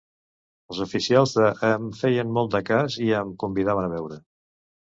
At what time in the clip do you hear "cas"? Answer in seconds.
2.73-2.99